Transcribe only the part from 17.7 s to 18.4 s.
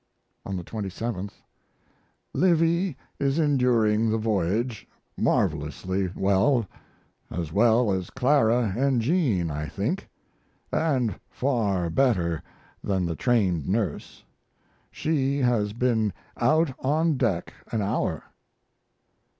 an hour.